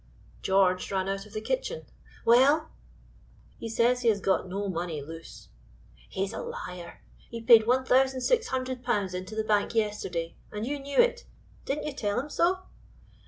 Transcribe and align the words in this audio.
George 0.41 0.91
ran 0.91 1.07
out 1.07 1.27
of 1.27 1.33
the 1.33 1.41
kitchen. 1.41 1.85
"Well?" 2.25 2.71
"He 3.59 3.69
says 3.69 4.01
he 4.01 4.09
has 4.09 4.19
got 4.19 4.47
no 4.49 4.67
money 4.67 4.99
loose." 4.99 5.49
"He 6.09 6.23
is 6.23 6.33
a 6.33 6.41
liar! 6.41 7.03
he 7.29 7.39
paid 7.39 7.67
1,600 7.67 8.81
pounds 8.83 9.13
into 9.13 9.35
the 9.35 9.43
bank 9.43 9.75
yesterday, 9.75 10.33
and 10.51 10.65
you 10.65 10.79
knew 10.79 10.97
it; 10.97 11.25
didn't 11.65 11.85
you 11.85 11.93
tell 11.93 12.19
him 12.19 12.31
so?" 12.31 12.63